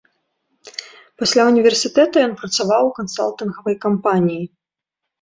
Пасля 1.23 1.41
ўніверсітэта 1.49 2.15
ён 2.31 2.35
працаваў 2.41 2.83
у 2.91 2.93
кансалтынгавай 2.99 3.75
кампаніі. 3.89 4.45